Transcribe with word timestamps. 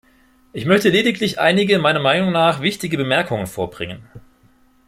Ich 0.51 0.65
möchte 0.65 0.89
lediglich 0.89 1.39
einige 1.39 1.77
meiner 1.77 1.99
Meinung 1.99 2.31
nach 2.31 2.59
wichtige 2.59 2.97
Bemerkungen 2.97 3.45
vorbringen. 3.45 4.01